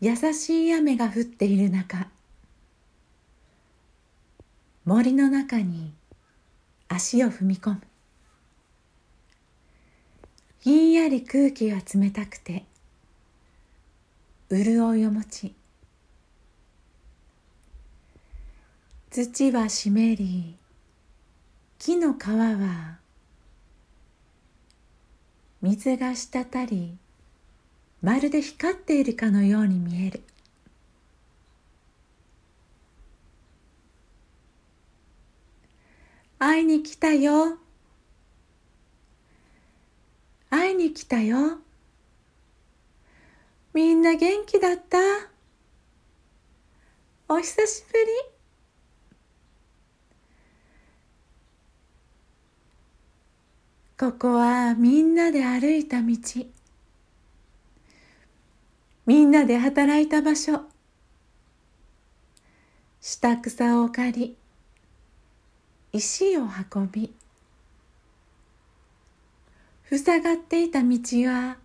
[0.00, 2.08] 優しい雨が降っている中
[4.86, 5.92] 森の中に
[6.88, 7.80] 足を踏み込む。
[10.60, 12.64] ひんやり空気が冷たくて
[14.50, 15.54] 潤いを持ち
[19.10, 20.56] 土は湿り
[21.78, 22.98] 木の皮は
[25.62, 26.96] 水が滴り
[28.02, 30.22] まるで光っているかのように見える。
[36.38, 37.58] 会いに来たよ。
[40.48, 41.58] 会いに来たよ。
[43.74, 44.98] みんな元気だった？
[47.28, 48.06] お久しぶり。
[53.98, 56.16] ここはみんなで歩いた道。
[59.10, 60.60] みんなで働いた場所。
[63.00, 64.36] 下草を刈り
[65.92, 67.12] 石を運び。
[69.90, 71.56] 塞がっていた道は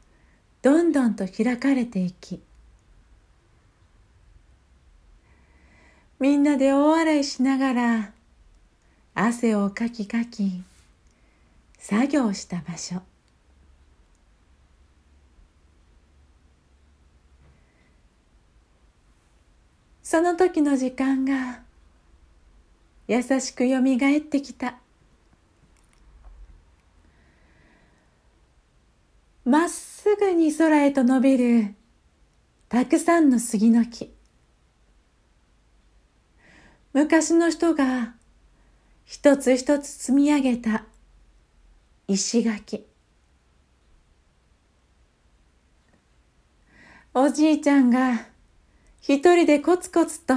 [0.64, 2.42] どんどんと開かれていき
[6.20, 8.12] みんなで大笑いしながら
[9.14, 10.64] 汗をかきかき
[11.78, 13.04] 作業した場所。
[20.06, 21.62] その時の時間が
[23.08, 24.76] 優しくよみがえってきた。
[29.44, 31.74] まっすぐに空へと伸びる
[32.70, 34.14] たくさんの杉の木。
[36.94, 38.14] 昔の人が
[39.06, 40.86] 一つ一つ積み上げた
[42.08, 42.86] 石垣。
[47.16, 48.35] おじいちゃんが
[49.08, 50.34] 一人でコツコツと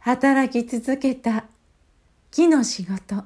[0.00, 1.44] 働き続けた
[2.32, 3.22] 木の仕事。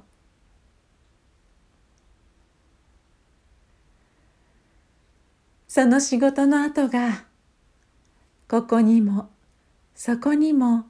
[5.67, 7.25] その仕事の跡が
[8.49, 9.31] ここにも
[9.94, 10.84] そこにも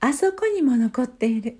[0.00, 1.58] あそこにも残っている。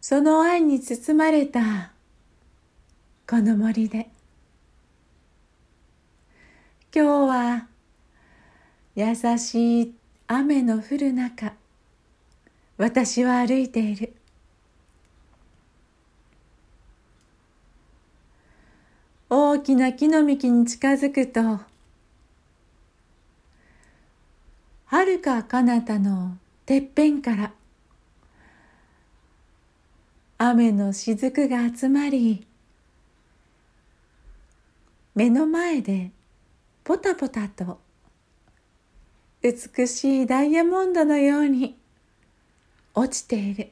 [0.00, 1.92] その愛に包まれた
[3.28, 4.09] この森で。
[6.92, 7.66] 今日は
[8.96, 9.94] 優しい
[10.26, 11.52] 雨の降る中
[12.78, 14.12] 私は歩いている。
[19.28, 21.60] 大きな木の幹に近づくと
[24.86, 27.52] はるか彼方のてっぺんから
[30.38, 32.44] 雨の雫が集まり
[35.14, 36.10] 目の前で
[36.90, 37.78] ポタポタと
[39.40, 41.78] 美しいダイヤモンドのように
[42.96, 43.70] 落ちている。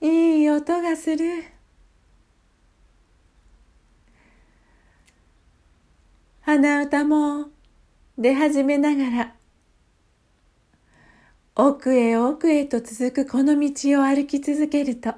[0.00, 1.44] いい音がする。
[6.40, 7.46] 鼻歌も
[8.18, 9.34] 出始めながら
[11.54, 15.14] 奥へ奥へと続くこの道を歩き続けると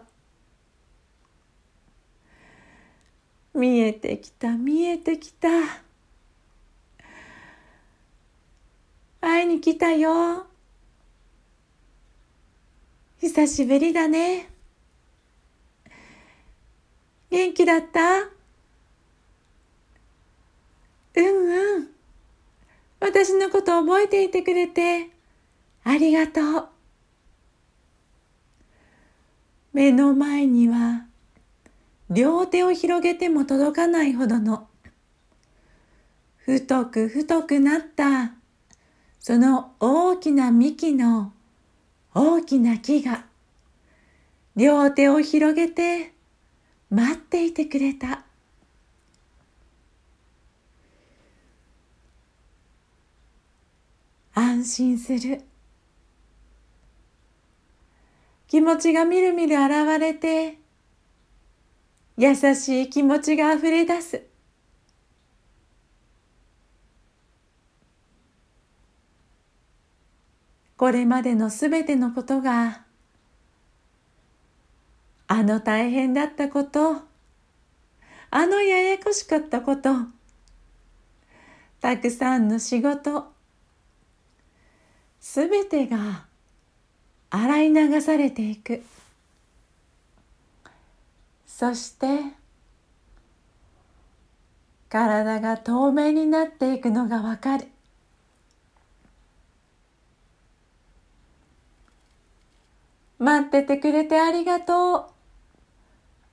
[3.63, 5.49] 見えてきた見えてきた。
[9.21, 10.47] 会いに来たよ。
[13.21, 14.49] 久しぶりだね。
[17.31, 18.23] 元気だった？
[21.15, 21.89] うんうん。
[22.99, 25.11] 私のこと覚えていてくれて。
[25.85, 26.69] ありがとう。
[29.73, 31.07] 目の前には
[32.15, 34.69] 両手を広げても届かないほどの。
[36.37, 38.35] 太く太くなった。
[39.19, 41.33] その大きな幹の
[42.15, 43.25] 大きな木が。
[44.57, 46.13] 両手を広げて
[46.91, 48.25] 待っていてくれた。
[54.35, 55.41] 安心する。
[58.49, 60.62] 気持ちがみるみる現れて
[62.23, 64.23] 優しい気持ちがあふれ出す。
[70.77, 72.83] これまでのすべてのことが
[75.27, 77.03] あの大変だったこと
[78.31, 79.91] あのややこしかったこと
[81.81, 83.33] たくさんの仕事
[85.19, 86.27] すべてが
[87.31, 88.85] 洗い流されていく。
[91.63, 92.09] そして
[94.89, 97.69] 体が透明になっていくのがわかる。
[103.21, 105.13] 待っててくれてありがと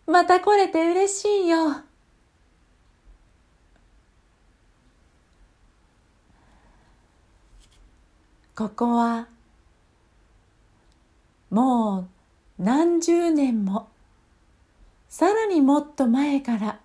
[0.08, 0.12] う。
[0.12, 1.84] また来れて嬉しいよ。
[8.56, 9.28] ここは
[11.52, 13.90] もう何十年も。
[15.10, 16.80] さらにもっと前から。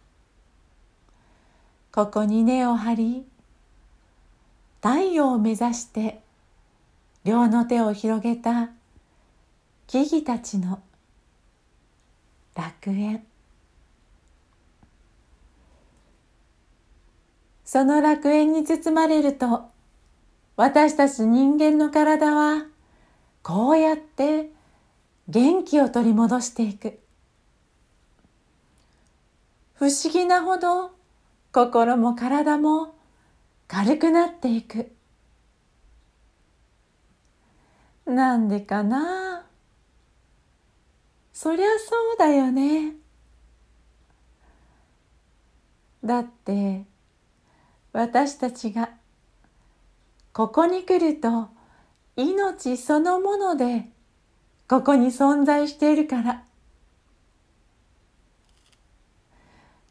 [1.92, 3.26] ここに根を張り
[4.82, 6.20] 太陽を目指して
[7.22, 8.70] 両の手を広げた
[9.86, 10.82] 木々たちの
[12.56, 13.24] 楽園。
[17.64, 19.70] その楽園に包まれると
[20.56, 22.64] 私たち人間の体は
[23.42, 24.50] こうやって
[25.28, 27.03] 元気を取り戻していく。
[29.74, 30.92] 不思議なほど
[31.52, 32.94] 心も体も
[33.66, 34.92] 軽くなっていく。
[38.06, 39.46] なんでかな？
[41.32, 42.94] そりゃそうだよね。
[46.04, 46.84] だって
[47.92, 48.90] 私たちが
[50.32, 51.48] ここに来ると
[52.16, 53.88] 命そのもので
[54.68, 56.44] ここに存在しているから。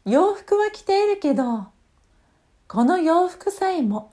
[0.04, 1.66] 洋服は着ているけど
[2.68, 4.12] この洋服さえも。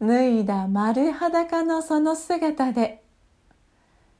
[0.00, 3.02] 脱いだ丸裸のその姿で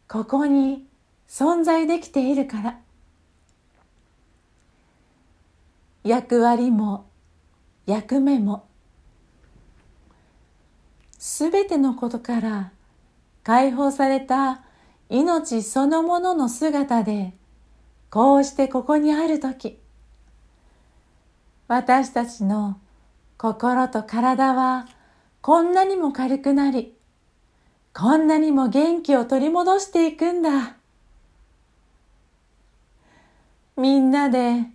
[0.08, 0.86] ここに
[1.26, 2.78] 存在できているから。
[6.04, 7.06] 役割も
[7.86, 8.66] 役目も
[11.18, 12.72] すべてのことから
[13.42, 14.62] 解放された
[15.10, 17.34] 命そのものの姿で
[18.10, 19.78] こうしてここにある時
[21.68, 22.78] 私たちの
[23.38, 24.86] 心と体は
[25.40, 26.94] こんなにも軽くなり
[27.92, 30.76] こんなにも元気を取り戻していくんだ。
[33.76, 34.66] みんなで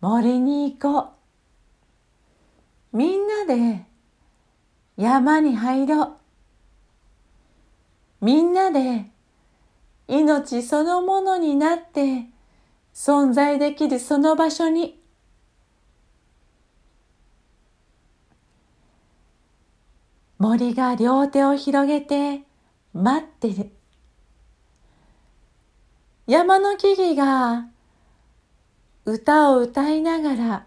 [0.00, 1.12] 森に行こ
[2.92, 2.96] う。
[2.96, 3.86] みんなで
[4.96, 6.12] 山に入ろう。
[8.20, 9.06] みんなで
[10.12, 12.26] 命そのものになって
[12.92, 15.00] 存在できるその場所に。
[20.36, 22.42] 森が両手を広げて
[22.92, 23.70] 待ってる。
[26.26, 27.68] 山の木々が
[29.06, 30.66] 歌を歌いながら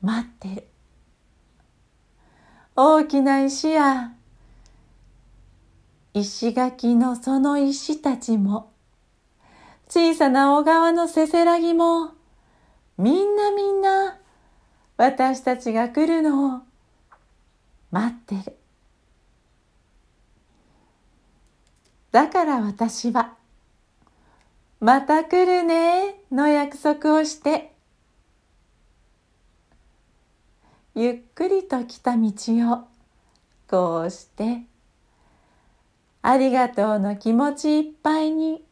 [0.00, 0.66] 待ってる。
[2.74, 4.12] 大きな石や
[6.14, 8.70] 石垣のその石たちも、
[9.88, 12.10] 小さな小川のせせらぎも、
[12.98, 14.18] みんなみんな
[14.98, 16.60] 私たちが来るのを
[17.90, 18.56] 待ってる。
[22.10, 23.34] だから私は、
[24.80, 27.72] また来るねの約束をして、
[30.94, 32.30] ゆっくりと来た道
[32.70, 32.84] を
[33.66, 34.66] こうして
[36.22, 38.64] ありがとうの気持ちいっぱいに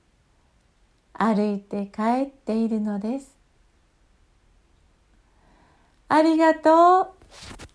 [1.13, 3.37] 歩いて帰っているのです。
[6.09, 7.70] ありがとう。